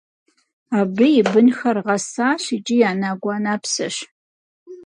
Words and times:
Абы 0.79 1.07
и 1.19 1.21
бынхэр 1.31 1.77
гъэсащ 1.85 2.43
икӏи 2.55 2.77
анэгу-анэпсэщ. 2.89 3.95